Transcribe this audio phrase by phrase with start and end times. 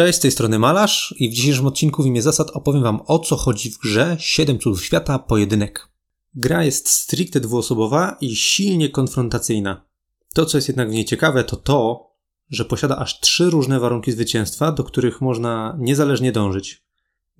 [0.00, 3.18] Cześć, z tej strony Malarz i w dzisiejszym odcinku w imię zasad opowiem wam o
[3.18, 5.88] co chodzi w grze 7 cudów świata pojedynek.
[6.34, 9.86] Gra jest stricte dwuosobowa i silnie konfrontacyjna.
[10.34, 12.10] To co jest jednak w niej ciekawe to to,
[12.50, 16.84] że posiada aż trzy różne warunki zwycięstwa, do których można niezależnie dążyć.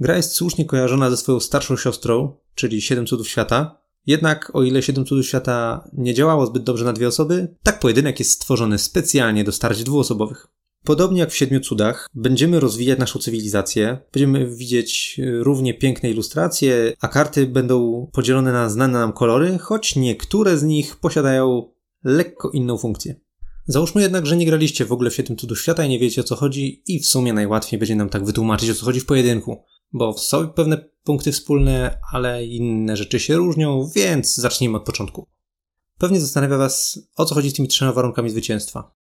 [0.00, 4.82] Gra jest słusznie kojarzona ze swoją starszą siostrą, czyli 7 cudów świata, jednak o ile
[4.82, 9.44] 7 cudów świata nie działało zbyt dobrze na dwie osoby, tak pojedynek jest stworzony specjalnie
[9.44, 10.59] do starć dwuosobowych.
[10.84, 16.92] Podobnie jak w Siedmiu Cudach, będziemy rozwijać naszą cywilizację, będziemy widzieć e, równie piękne ilustracje,
[17.00, 21.72] a karty będą podzielone na znane nam kolory, choć niektóre z nich posiadają
[22.04, 23.20] lekko inną funkcję.
[23.66, 26.24] Załóżmy jednak, że nie graliście w ogóle w Siedmiu Cudów Świata i nie wiecie o
[26.24, 29.64] co chodzi i w sumie najłatwiej będzie nam tak wytłumaczyć o co chodzi w pojedynku,
[29.92, 35.26] bo są pewne punkty wspólne, ale inne rzeczy się różnią, więc zacznijmy od początku.
[35.98, 38.99] Pewnie zastanawia Was, o co chodzi z tymi trzema warunkami zwycięstwa.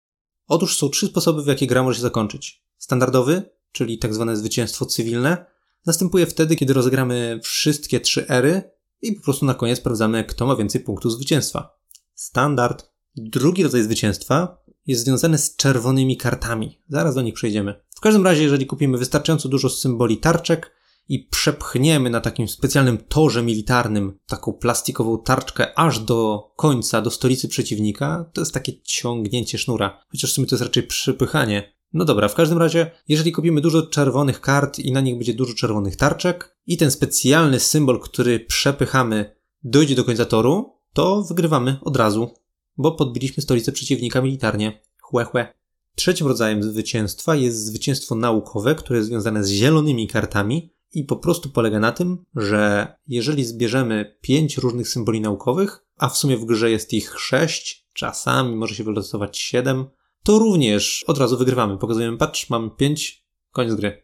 [0.48, 2.64] Otóż są trzy sposoby, w jakie gra może się zakończyć.
[2.78, 5.46] Standardowy, czyli tak zwane zwycięstwo cywilne,
[5.86, 10.56] następuje wtedy, kiedy rozegramy wszystkie trzy ery i po prostu na koniec sprawdzamy, kto ma
[10.56, 11.78] więcej punktów zwycięstwa.
[12.16, 12.92] Standard.
[13.16, 16.82] Drugi rodzaj zwycięstwa jest związany z czerwonymi kartami.
[16.90, 17.84] Zaraz do nich przejdziemy.
[17.96, 20.77] W każdym razie, jeżeli kupimy wystarczająco dużo symboli tarczek
[21.10, 27.48] i przepchniemy na takim specjalnym torze militarnym taką plastikową tarczkę aż do końca, do stolicy
[27.48, 30.04] przeciwnika, to jest takie ciągnięcie sznura.
[30.12, 31.74] Chociaż w sumie to jest raczej przypychanie.
[31.94, 35.54] No dobra, w każdym razie, jeżeli kupimy dużo czerwonych kart i na nich będzie dużo
[35.54, 41.98] czerwonych tarczek i ten specjalny symbol, który przepychamy, dojdzie do końca toru, to wygrywamy od
[41.98, 42.34] razu,
[42.78, 44.82] bo podbiliśmy stolicę przeciwnika militarnie.
[45.02, 45.54] Chłe, chłe.
[45.96, 51.50] Trzecim rodzajem zwycięstwa jest zwycięstwo naukowe, które jest związane z zielonymi kartami, i po prostu
[51.50, 56.72] polega na tym, że jeżeli zbierzemy pięć różnych symboli naukowych, a w sumie w grze
[56.72, 59.86] jest ich sześć, czasami może się wylosować siedem,
[60.24, 61.78] to również od razu wygrywamy.
[61.78, 64.04] Pokazujemy, patrz, mamy pięć, koniec gry.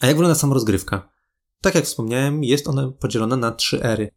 [0.00, 1.08] A jak wygląda sama rozgrywka?
[1.60, 4.10] Tak jak wspomniałem, jest ona podzielona na trzy ery.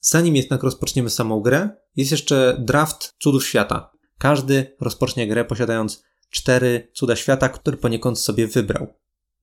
[0.00, 3.90] Zanim jednak rozpoczniemy samą grę, jest jeszcze draft cudów świata.
[4.18, 8.86] Każdy rozpocznie grę posiadając cztery cuda świata, które poniekąd sobie wybrał.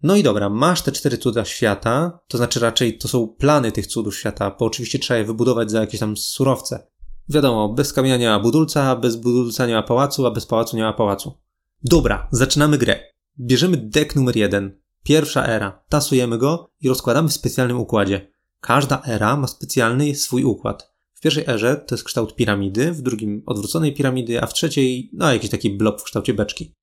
[0.03, 3.88] No i dobra, masz te cztery cuda świata, to znaczy raczej to są plany tych
[3.88, 6.88] cudów świata, bo oczywiście trzeba je wybudować za jakieś tam surowce.
[7.30, 10.84] Wiadomo, bez kamienia nie ma budulca, bez budulca nie ma pałacu, a bez pałacu nie
[10.84, 11.38] ma pałacu.
[11.84, 13.00] Dobra, zaczynamy grę.
[13.40, 14.80] Bierzemy deck numer jeden.
[15.03, 15.84] Pierwsza era.
[15.90, 18.31] Tasujemy go i rozkładamy w specjalnym układzie.
[18.59, 20.94] Każda era ma specjalny swój układ.
[21.14, 25.34] W pierwszej erze to jest kształt piramidy, w drugim odwróconej piramidy, a w trzeciej, no
[25.34, 26.74] jakiś taki blob w kształcie beczki.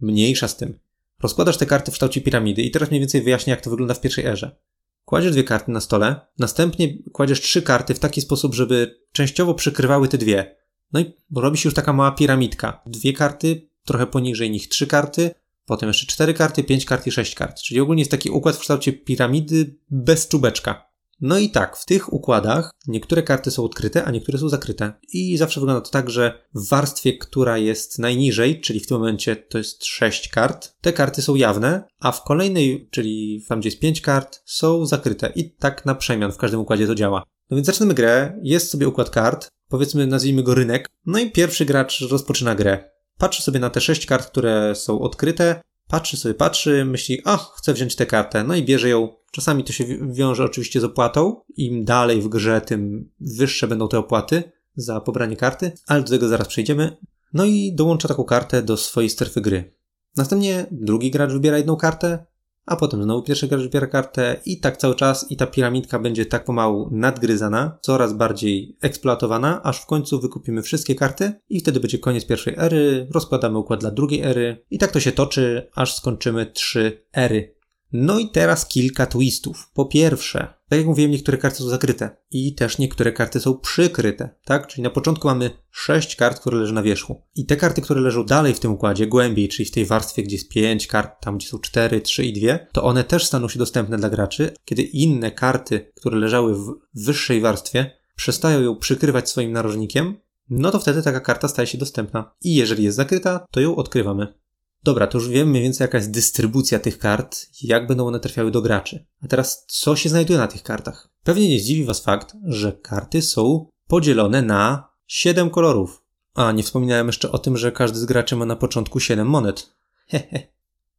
[0.00, 0.78] Mniejsza z tym.
[1.22, 4.00] Rozkładasz te karty w kształcie piramidy i teraz mniej więcej wyjaśnię, jak to wygląda w
[4.00, 4.56] pierwszej erze.
[5.04, 10.08] Kładziesz dwie karty na stole, następnie kładziesz trzy karty w taki sposób, żeby częściowo przykrywały
[10.08, 10.56] te dwie.
[10.92, 12.82] No i robi się już taka mała piramidka.
[12.86, 15.30] Dwie karty, trochę poniżej nich trzy karty,
[15.64, 17.60] potem jeszcze cztery karty, pięć kart i sześć kart.
[17.60, 20.87] Czyli ogólnie jest taki układ w kształcie piramidy bez czubeczka.
[21.20, 24.92] No i tak, w tych układach niektóre karty są odkryte, a niektóre są zakryte.
[25.12, 29.36] I zawsze wygląda to tak, że w warstwie, która jest najniżej, czyli w tym momencie
[29.36, 33.80] to jest 6 kart, te karty są jawne, a w kolejnej, czyli tam gdzie jest
[33.80, 35.32] 5 kart, są zakryte.
[35.34, 37.22] I tak na przemian w każdym układzie to działa.
[37.50, 41.64] No więc zaczynamy grę, jest sobie układ kart, powiedzmy nazwijmy go rynek, no i pierwszy
[41.64, 42.90] gracz rozpoczyna grę.
[43.18, 47.74] Patrzy sobie na te 6 kart, które są odkryte, patrzy sobie, patrzy, myśli, a, chcę
[47.74, 49.08] wziąć tę kartę, no i bierze ją.
[49.32, 51.40] Czasami to się wiąże oczywiście z opłatą.
[51.56, 56.28] Im dalej w grze, tym wyższe będą te opłaty za pobranie karty, ale do tego
[56.28, 56.96] zaraz przejdziemy.
[57.32, 59.74] No i dołącza taką kartę do swojej strefy gry.
[60.16, 62.26] Następnie drugi gracz wybiera jedną kartę,
[62.68, 66.26] a potem znowu pierwszy gracz wybiera kartę i tak cały czas i ta piramidka będzie
[66.26, 71.98] tak pomału nadgryzana, coraz bardziej eksploatowana, aż w końcu wykupimy wszystkie karty i wtedy będzie
[71.98, 76.46] koniec pierwszej ery, rozkładamy układ dla drugiej ery i tak to się toczy, aż skończymy
[76.46, 77.54] trzy ery.
[77.92, 79.70] No i teraz kilka twistów.
[79.74, 84.30] Po pierwsze, tak jak mówiłem, niektóre karty są zakryte i też niektóre karty są przykryte,
[84.44, 84.66] tak?
[84.66, 87.22] Czyli na początku mamy 6 kart, które leżą na wierzchu.
[87.34, 90.36] I te karty, które leżą dalej w tym układzie, głębiej, czyli w tej warstwie, gdzie
[90.36, 93.58] jest 5 kart, tam gdzie są 4, 3 i 2, to one też staną się
[93.58, 99.52] dostępne dla graczy, kiedy inne karty, które leżały w wyższej warstwie, przestają ją przykrywać swoim
[99.52, 100.16] narożnikiem,
[100.50, 102.34] no to wtedy taka karta staje się dostępna.
[102.44, 104.34] I jeżeli jest zakryta, to ją odkrywamy.
[104.82, 108.50] Dobra, to już wiemy mniej więcej jaka jest dystrybucja tych kart, jak będą one trafiały
[108.50, 109.06] do graczy.
[109.24, 111.08] A teraz, co się znajduje na tych kartach?
[111.24, 116.02] Pewnie nie zdziwi Was fakt, że karty są podzielone na 7 kolorów.
[116.34, 119.70] A, nie wspominałem jeszcze o tym, że każdy z graczy ma na początku 7 monet.
[120.06, 120.42] Hehe.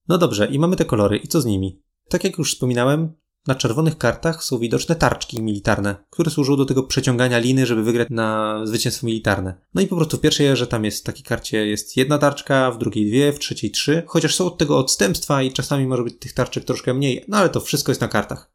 [0.08, 1.82] No dobrze, i mamy te kolory, i co z nimi?
[2.10, 3.14] Tak jak już wspominałem,
[3.50, 8.08] na czerwonych kartach są widoczne tarczki militarne, które służą do tego przeciągania liny, żeby wygrać
[8.12, 9.54] na zwycięstwo militarne.
[9.74, 12.72] No i po prostu w pierwszej erze tam jest w takiej karcie jest jedna tarczka,
[12.72, 16.20] w drugiej dwie, w trzeciej trzy, chociaż są od tego odstępstwa i czasami może być
[16.20, 18.52] tych tarczek troszkę mniej, no ale to wszystko jest na kartach.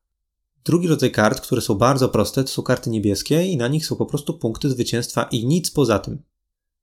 [0.65, 3.97] Drugi rodzaj kart, które są bardzo proste, to są karty niebieskie i na nich są
[3.97, 6.23] po prostu punkty zwycięstwa i nic poza tym.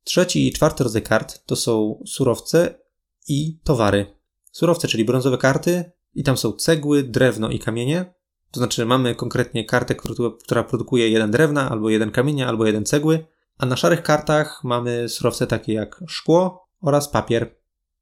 [0.04, 2.80] Trzeci i czwarty rodzaj kart to są surowce
[3.28, 4.06] i towary.
[4.52, 8.14] Surowce, czyli brązowe karty, i tam są cegły, drewno i kamienie.
[8.52, 9.96] To znaczy mamy konkretnie kartę,
[10.44, 13.26] która produkuje jeden drewna, albo jeden kamienia, albo jeden cegły,
[13.58, 17.56] a na szarych kartach mamy surowce takie jak szkło oraz papier.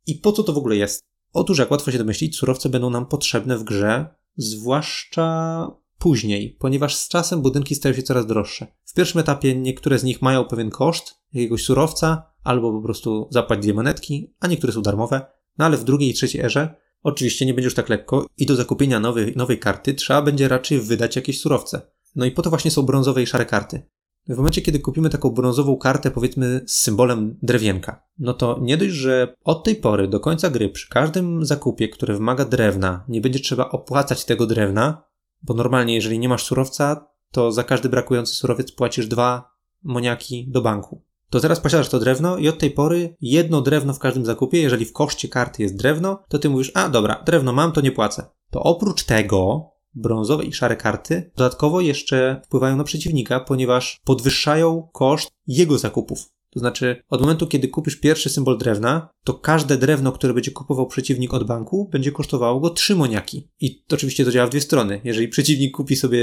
[0.08, 1.04] I po co to w ogóle jest?
[1.34, 5.68] Otóż, jak łatwo się domyślić, surowce będą nam potrzebne w grze, zwłaszcza
[5.98, 8.68] później, ponieważ z czasem budynki stają się coraz droższe.
[8.86, 13.60] W pierwszym etapie niektóre z nich mają pewien koszt jakiegoś surowca, albo po prostu zapłać
[13.60, 15.22] dwie monetki, a niektóre są darmowe,
[15.58, 18.56] no ale w drugiej i trzeciej erze oczywiście nie będzie już tak lekko i do
[18.56, 21.82] zakupienia nowej, nowej karty trzeba będzie raczej wydać jakieś surowce.
[22.16, 23.82] No i po to właśnie są brązowe i szare karty.
[24.28, 28.92] W momencie, kiedy kupimy taką brązową kartę, powiedzmy z symbolem drewienka, no to nie dość,
[28.92, 33.40] że od tej pory do końca gry przy każdym zakupie, który wymaga drewna, nie będzie
[33.40, 35.04] trzeba opłacać tego drewna,
[35.42, 39.52] bo normalnie, jeżeli nie masz surowca, to za każdy brakujący surowiec płacisz dwa
[39.84, 41.04] moniaki do banku.
[41.30, 44.86] To teraz posiadasz to drewno i od tej pory jedno drewno w każdym zakupie, jeżeli
[44.86, 48.26] w koszcie karty jest drewno, to ty mówisz, a dobra, drewno mam, to nie płacę.
[48.50, 55.30] To oprócz tego brązowe i szare karty dodatkowo jeszcze wpływają na przeciwnika, ponieważ podwyższają koszt
[55.48, 56.30] jego zakupów.
[56.50, 60.88] To znaczy, od momentu, kiedy kupisz pierwszy symbol drewna, to każde drewno, które będzie kupował
[60.88, 63.50] przeciwnik od banku, będzie kosztowało go 3 moniaki.
[63.60, 65.02] I to oczywiście to działa w dwie strony.
[65.04, 66.20] Jeżeli przeciwnik kupi sobie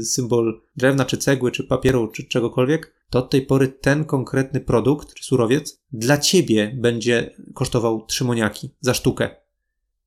[0.00, 4.60] y, symbol drewna, czy cegły, czy papieru, czy czegokolwiek, to od tej pory ten konkretny
[4.60, 9.30] produkt, czy surowiec, dla ciebie będzie kosztował 3 moniaki za sztukę.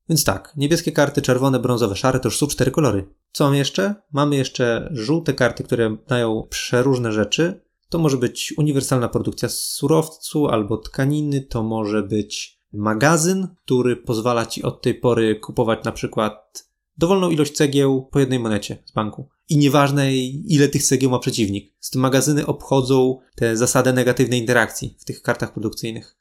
[0.09, 3.07] Więc tak, niebieskie karty, czerwone, brązowe, szare to już są cztery kolory.
[3.31, 3.95] Co mamy jeszcze?
[4.13, 7.61] Mamy jeszcze żółte karty, które dają przeróżne rzeczy.
[7.91, 14.63] To może być uniwersalna produkcja surowcu albo tkaniny, to może być magazyn, który pozwala ci
[14.63, 16.67] od tej pory kupować na przykład
[16.97, 19.29] dowolną ilość cegieł po jednej monecie z banku.
[19.49, 21.73] I nieważne ile tych cegieł ma przeciwnik.
[21.79, 26.20] Z tym magazyny obchodzą tę zasadę negatywnej interakcji w tych kartach produkcyjnych.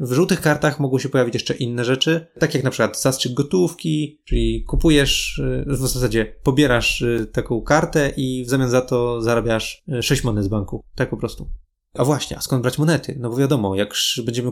[0.00, 4.20] W żółtych kartach mogą się pojawić jeszcze inne rzeczy, tak jak na przykład zastrzyk gotówki,
[4.24, 9.82] czyli kupujesz, y, w zasadzie pobierasz y, taką kartę i w zamian za to zarabiasz
[10.00, 10.84] 6 y, monet z banku.
[10.94, 11.48] Tak po prostu.
[11.94, 13.16] A właśnie, a skąd brać monety?
[13.20, 13.94] No bo wiadomo, jak
[14.24, 14.50] będziemy,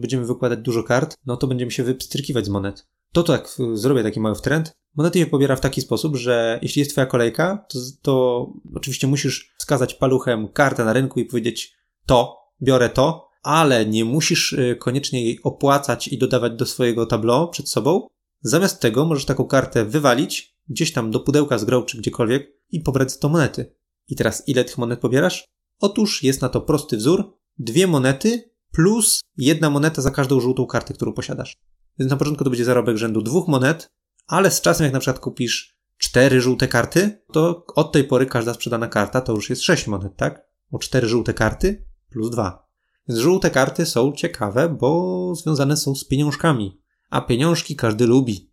[0.00, 2.86] będziemy wykładać dużo kart, no to będziemy się wypstrykiwać z monet.
[3.12, 4.72] To tak, zrobię taki mały trend.
[4.96, 9.54] Monety się pobiera w taki sposób, że jeśli jest twoja kolejka, to, to oczywiście musisz
[9.58, 11.74] wskazać paluchem kartę na rynku i powiedzieć
[12.06, 17.50] to, biorę to, ale nie musisz y, koniecznie jej opłacać i dodawać do swojego tableau
[17.50, 18.06] przed sobą.
[18.40, 22.80] Zamiast tego możesz taką kartę wywalić gdzieś tam do pudełka z grą czy gdziekolwiek i
[22.80, 23.74] pobrać to monety.
[24.08, 25.44] I teraz ile tych monet pobierasz?
[25.80, 27.38] Otóż jest na to prosty wzór.
[27.58, 31.56] Dwie monety plus jedna moneta za każdą żółtą kartę, którą posiadasz.
[31.98, 33.88] Więc na początku to będzie zarobek rzędu dwóch monet,
[34.26, 38.54] ale z czasem jak na przykład kupisz cztery żółte karty, to od tej pory każda
[38.54, 40.48] sprzedana karta to już jest sześć monet, tak?
[40.72, 42.67] O cztery żółte karty plus dwa.
[43.08, 48.50] Żółte karty są ciekawe, bo związane są z pieniążkami, a pieniążki każdy lubi.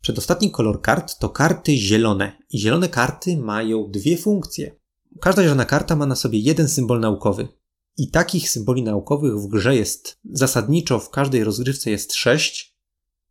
[0.00, 4.76] Przedostatni kolor kart to karty zielone i zielone karty mają dwie funkcje.
[5.20, 7.48] Każda zielona karta ma na sobie jeden symbol naukowy.
[7.96, 12.76] I takich symboli naukowych w grze jest zasadniczo w każdej rozgrywce jest sześć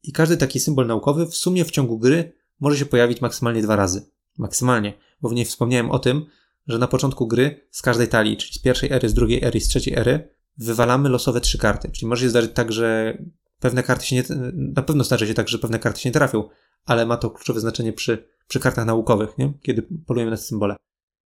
[0.03, 3.75] i każdy taki symbol naukowy w sumie w ciągu gry może się pojawić maksymalnie dwa
[3.75, 4.11] razy.
[4.37, 6.25] Maksymalnie, bo w niej wspomniałem o tym,
[6.67, 9.67] że na początku gry z każdej talii, czyli z pierwszej ery, z drugiej ery, z
[9.67, 11.91] trzeciej ery, wywalamy losowe trzy karty.
[11.91, 13.17] Czyli może się zdarzyć tak, że
[13.59, 16.49] pewne karty się nie, na pewno zdarzy się tak, że pewne karty się nie trafią,
[16.85, 19.53] ale ma to kluczowe znaczenie przy, przy kartach naukowych, nie?
[19.61, 20.75] kiedy polujemy na symbole.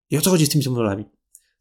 [0.10, 1.06] I o co chodzi z tymi symbolami?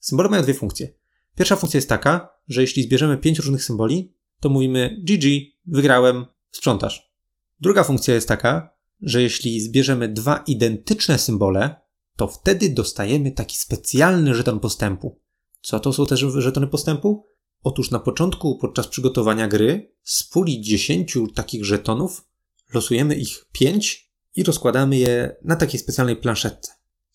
[0.00, 0.94] Symbole mają dwie funkcje.
[1.36, 5.24] Pierwsza funkcja jest taka, że jeśli zbierzemy pięć różnych symboli, to mówimy GG,
[5.66, 7.12] wygrałem, sprzątasz.
[7.60, 11.85] Druga funkcja jest taka, że jeśli zbierzemy dwa identyczne symbole,
[12.16, 15.20] to wtedy dostajemy taki specjalny żeton postępu.
[15.60, 17.26] Co to są te żetony postępu?
[17.62, 22.28] Otóż na początku, podczas przygotowania gry, z puli 10 takich żetonów
[22.74, 26.72] losujemy ich 5 i rozkładamy je na takiej specjalnej planszetce.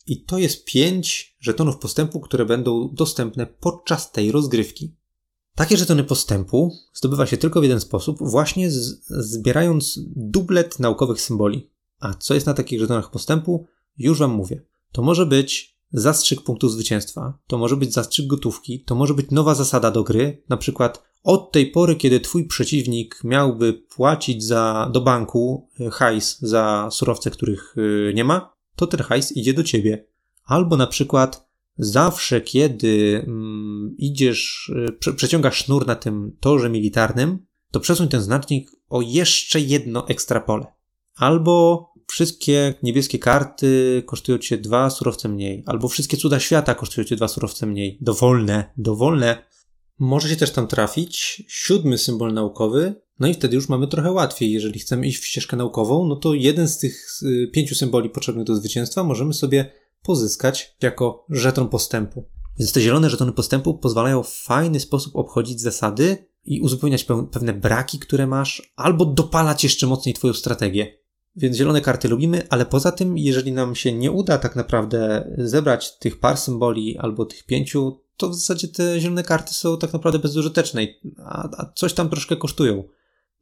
[0.08, 4.96] I to jest 5 żetonów postępu, które będą dostępne podczas tej rozgrywki.
[5.56, 11.72] Takie żetony postępu zdobywa się tylko w jeden sposób, właśnie z, zbierając dublet naukowych symboli.
[12.00, 13.66] A co jest na takich żetonach postępu?
[13.98, 14.62] Już Wam mówię.
[14.92, 19.56] To może być zastrzyk punktu zwycięstwa, to może być zastrzyk gotówki, to może być nowa
[19.56, 25.02] zasada do gry, na przykład od tej pory, kiedy twój przeciwnik miałby płacić za, do
[25.02, 30.06] banku e, hajs za surowce, których e, nie ma, to ten hajs idzie do ciebie.
[30.46, 37.46] Albo na przykład zawsze, kiedy mm, idziesz, y, prze, przeciągasz sznur na tym torze militarnym,
[37.72, 40.66] to przesuń ten znacznik o jeszcze jedno ekstra pole.
[41.16, 47.16] Albo wszystkie niebieskie karty kosztują cię dwa surowce mniej, albo wszystkie cuda świata kosztują cię
[47.16, 47.98] dwa surowce mniej.
[48.02, 49.46] Dowolne, dowolne.
[50.00, 54.52] Może się też tam trafić siódmy symbol naukowy, no i wtedy już mamy trochę łatwiej.
[54.52, 58.46] Jeżeli chcemy iść w ścieżkę naukową, no to jeden z tych y, pięciu symboli potrzebnych
[58.46, 59.72] do zwycięstwa możemy sobie
[60.04, 62.26] pozyskać jako żeton postępu.
[62.60, 68.00] Więc te zielone żetony postępu pozwalają w fajny sposób obchodzić zasady i uzupełniać pewne braki,
[68.00, 71.01] które masz, albo dopalać jeszcze mocniej twoją strategię.
[71.36, 75.98] Więc zielone karty lubimy, ale poza tym, jeżeli nam się nie uda tak naprawdę zebrać
[75.98, 80.20] tych par symboli albo tych pięciu, to w zasadzie te zielone karty są tak naprawdę
[80.20, 80.88] bezużyteczne,
[81.26, 82.84] a, a coś tam troszkę kosztują.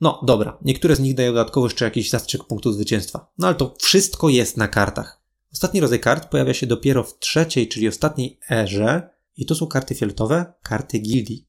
[0.02, 3.32] No dobra, niektóre z nich dają dodatkowo jeszcze jakiś zastrzyk punktu zwycięstwa.
[3.38, 5.22] No ale to wszystko jest na kartach.
[5.54, 9.96] Ostatni rodzaj kart pojawia się dopiero w trzeciej, czyli ostatniej erze i to są karty
[9.96, 11.48] fioletowe, karty gildii.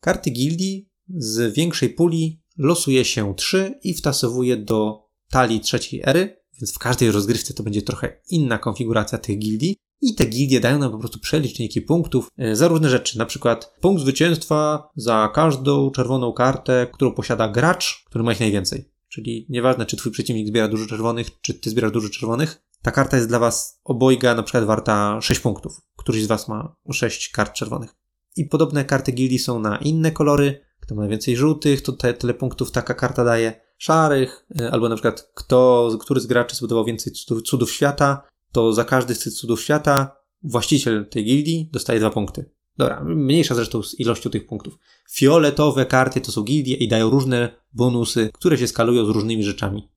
[0.00, 6.74] Karty gildii z większej puli losuje się trzy i wtasowuje do talii trzeciej ery, więc
[6.74, 9.76] w każdej rozgrywce to będzie trochę inna konfiguracja tych gildii.
[10.00, 13.18] I te gildie dają nam po prostu przeliczniki punktów e, za różne rzeczy.
[13.18, 18.90] Na przykład punkt zwycięstwa za każdą czerwoną kartę, którą posiada gracz, który ma ich najwięcej.
[19.08, 23.16] Czyli nieważne, czy twój przeciwnik zbiera dużo czerwonych, czy ty zbierasz dużo czerwonych, ta karta
[23.16, 25.80] jest dla was obojga na przykład warta 6 punktów.
[25.96, 27.94] Któryś z was ma 6 kart czerwonych.
[28.36, 30.60] I podobne karty gildii są na inne kolory.
[30.80, 33.60] Kto ma więcej żółtych, to te, tyle punktów taka karta daje.
[33.80, 38.22] Szarych, e, albo na przykład kto, który z graczy zbudował więcej cudów, cudów świata,
[38.52, 42.50] to za każdy z tych cudów świata właściciel tej gildii dostaje dwa punkty.
[42.76, 44.78] Dobra, mniejsza zresztą z ilością tych punktów.
[45.10, 49.88] Fioletowe karty to są gildie i dają różne bonusy, które się skalują z różnymi rzeczami.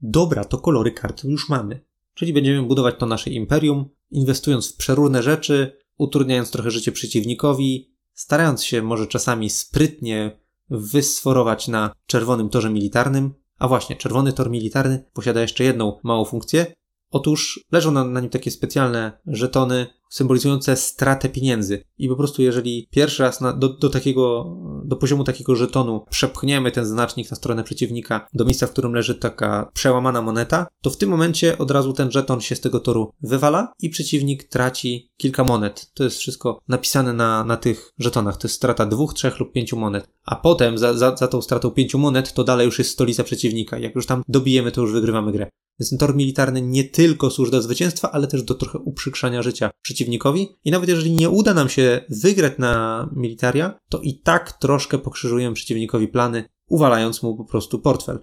[0.00, 1.80] Dobra, to kolory kart już mamy.
[2.14, 8.64] Czyli będziemy budować to nasze imperium, inwestując w przeróżne rzeczy, utrudniając trochę życie przeciwnikowi, starając
[8.64, 13.34] się może czasami sprytnie wysforować na czerwonym torze militarnym.
[13.58, 16.66] A właśnie, czerwony tor militarny posiada jeszcze jedną małą funkcję,
[17.10, 21.84] Otóż leżą na, na nim takie specjalne żetony symbolizujące stratę pieniędzy.
[21.98, 26.72] I po prostu jeżeli pierwszy raz na, do, do takiego, do poziomu takiego żetonu przepchniemy
[26.72, 30.96] ten znacznik na stronę przeciwnika do miejsca, w którym leży taka przełamana moneta, to w
[30.96, 35.44] tym momencie od razu ten żeton się z tego toru wywala i przeciwnik traci kilka
[35.44, 35.90] monet.
[35.94, 38.36] To jest wszystko napisane na, na tych żetonach.
[38.36, 40.08] To jest strata dwóch, trzech lub pięciu monet.
[40.24, 43.78] A potem za, za, za tą stratą pięciu monet to dalej już jest stolica przeciwnika.
[43.78, 45.48] Jak już tam dobijemy, to już wygrywamy grę.
[45.80, 49.70] Więc ten tor militarny nie tylko służy do zwycięstwa, ale też do trochę uprzykrzania życia
[49.98, 50.48] przeciwnikowi.
[50.64, 55.54] I nawet jeżeli nie uda nam się wygrać na militaria, to i tak troszkę pokrzyżujemy
[55.54, 58.18] przeciwnikowi plany, uwalając mu po prostu portfel.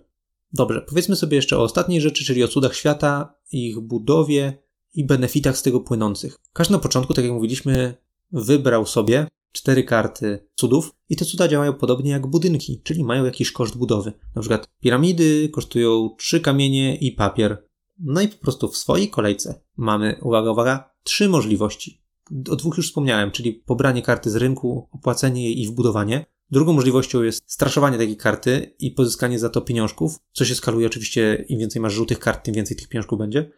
[0.54, 4.64] Dobrze, powiedzmy sobie jeszcze o ostatniej rzeczy, czyli o cudach świata, ich budowie
[4.94, 6.38] i benefitach z tego płynących.
[6.54, 7.96] Każdy na początku, tak jak mówiliśmy,
[8.32, 13.52] wybrał sobie cztery karty cudów i te cuda działają podobnie jak budynki, czyli mają jakiś
[13.52, 14.14] koszt budowy.
[14.36, 17.65] Na przykład piramidy kosztują trzy kamienie i papier.
[18.00, 22.02] No i po prostu w swojej kolejce mamy, uwaga, uwaga, trzy możliwości.
[22.50, 26.26] O dwóch już wspomniałem, czyli pobranie karty z rynku, opłacenie jej i wbudowanie.
[26.52, 31.46] Drugą możliwością jest straszowanie takiej karty i pozyskanie za to pieniążków, co się skaluje oczywiście,
[31.50, 33.52] im więcej masz żółtych kart, tym więcej tych pieniążków będzie.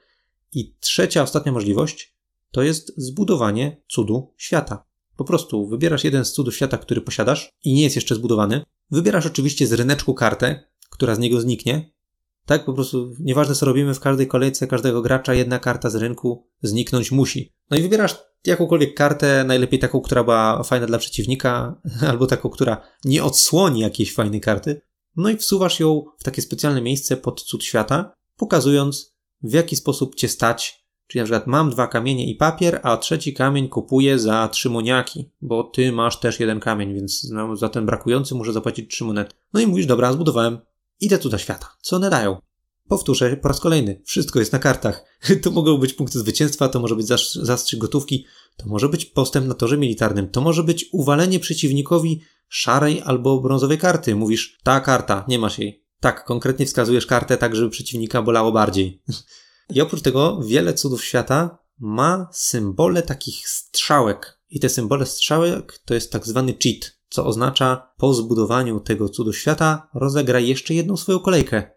[0.54, 2.18] I trzecia, ostatnia możliwość
[2.52, 4.86] to jest zbudowanie cudu świata.
[5.18, 8.62] Po prostu wybierasz jeden z cudów świata, który posiadasz i nie jest jeszcze zbudowany.
[8.92, 11.92] Wybierasz oczywiście z ryneczku kartę, która z niego zniknie.
[12.48, 16.48] Tak, po prostu nieważne co robimy w każdej kolejce każdego gracza, jedna karta z rynku
[16.62, 17.54] zniknąć musi.
[17.70, 22.82] No i wybierasz jakąkolwiek kartę, najlepiej taką, która była fajna dla przeciwnika, albo taką, która
[23.06, 24.82] nie odsłoni jakiejś fajnej karty.
[25.16, 30.16] No i wsuwasz ją w takie specjalne miejsce pod cud świata, pokazując w jaki sposób
[30.16, 34.48] cię stać Czyli na przykład mam dwa kamienie i papier, a trzeci kamień kupuję za
[34.48, 39.04] trzy moniaki, bo ty masz też jeden kamień, więc za ten brakujący muszę zapłacić trzy
[39.04, 39.36] monety.
[39.54, 40.58] No i mówisz, dobra, zbudowałem.
[41.00, 41.76] Idę tu do świata.
[41.82, 42.42] Co one dają?
[42.88, 44.02] Powtórzę po raz kolejny.
[44.06, 45.06] Wszystko jest na kartach.
[45.42, 48.26] To mogą być punkty zwycięstwa, to może być zastrzyk gotówki,
[48.58, 53.78] to może być postęp na torze militarnym, to może być uwalenie przeciwnikowi szarej albo brązowej
[53.78, 54.16] karty.
[54.16, 55.84] Mówisz, ta karta, nie masz jej.
[56.00, 59.02] Tak, konkretnie wskazujesz kartę tak, żeby przeciwnika bolało bardziej.
[59.76, 64.40] I oprócz tego wiele cudów świata ma symbole takich strzałek.
[64.50, 69.34] I te symbole strzałek to jest tak zwany cheat, co oznacza po zbudowaniu tego cudu
[69.34, 71.72] świata rozegraj jeszcze jedną swoją kolejkę.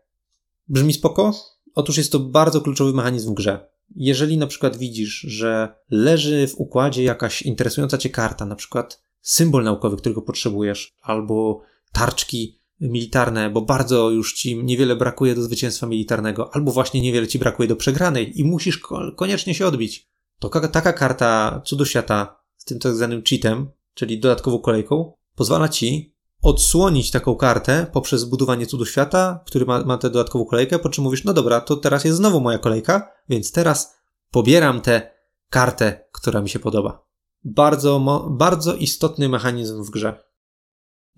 [0.69, 1.35] Brzmi spoko?
[1.75, 3.71] Otóż jest to bardzo kluczowy mechanizm w grze.
[3.97, 9.65] Jeżeli na przykład widzisz, że leży w układzie jakaś interesująca cię karta, na przykład symbol
[9.65, 11.61] naukowy, którego potrzebujesz, albo
[11.93, 17.39] tarczki militarne, bo bardzo już ci niewiele brakuje do zwycięstwa militarnego, albo właśnie niewiele ci
[17.39, 18.81] brakuje do przegranej i musisz
[19.17, 20.11] koniecznie się odbić.
[20.39, 26.15] To taka karta cudu świata z tym tak zwanym cheatem, czyli dodatkową kolejką, pozwala ci
[26.43, 31.05] odsłonić taką kartę poprzez budowanie cudu świata, który ma, ma tę dodatkową kolejkę, po czym
[31.05, 33.95] mówisz, no dobra, to teraz jest znowu moja kolejka, więc teraz
[34.31, 35.11] pobieram tę
[35.51, 37.07] kartę, która mi się podoba.
[37.45, 40.25] Bardzo, bardzo istotny mechanizm w grze.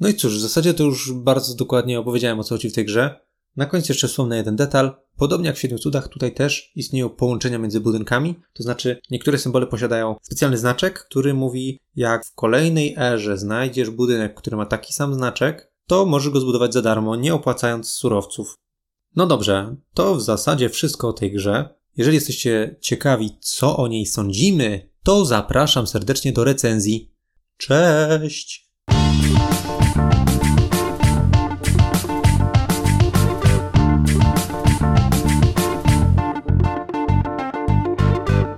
[0.01, 2.85] No i cóż, w zasadzie to już bardzo dokładnie opowiedziałem o co chodzi w tej
[2.85, 3.21] grze.
[3.57, 4.97] Na końcu jeszcze wspomnę jeden detal.
[5.17, 9.67] Podobnie jak w Siedmiu Cudach, tutaj też istnieją połączenia między budynkami, to znaczy niektóre symbole
[9.67, 15.15] posiadają specjalny znaczek, który mówi, jak w kolejnej erze znajdziesz budynek, który ma taki sam
[15.15, 18.59] znaczek, to możesz go zbudować za darmo, nie opłacając surowców.
[19.17, 21.75] No dobrze, to w zasadzie wszystko o tej grze.
[21.97, 27.13] Jeżeli jesteście ciekawi, co o niej sądzimy, to zapraszam serdecznie do recenzji.
[27.57, 28.62] Cześć!